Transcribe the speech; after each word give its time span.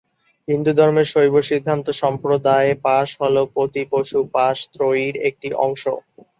হিন্দুধর্মের 0.47 1.07
শৈব 1.13 1.35
সিদ্ধান্ত 1.49 1.87
সম্প্রদায়ে 2.01 2.73
পাশ 2.85 3.07
হল 3.21 3.35
‘পতি-পশু-পাশ’ 3.55 4.57
ত্রয়ীর 4.73 5.15
একটি 5.29 5.47
অংশ। 5.65 5.83